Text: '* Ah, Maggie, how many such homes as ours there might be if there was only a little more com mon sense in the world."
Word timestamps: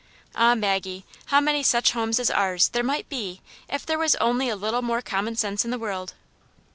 '* 0.23 0.25
Ah, 0.35 0.55
Maggie, 0.55 1.05
how 1.27 1.39
many 1.39 1.61
such 1.61 1.91
homes 1.91 2.19
as 2.19 2.31
ours 2.31 2.69
there 2.69 2.81
might 2.83 3.07
be 3.07 3.39
if 3.69 3.85
there 3.85 3.99
was 3.99 4.15
only 4.15 4.49
a 4.49 4.55
little 4.55 4.81
more 4.81 4.99
com 5.03 5.25
mon 5.25 5.35
sense 5.35 5.63
in 5.63 5.69
the 5.69 5.77
world." 5.77 6.15